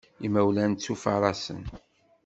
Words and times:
Imawlan 0.25 0.71
ttufaṛasen. 0.73 1.61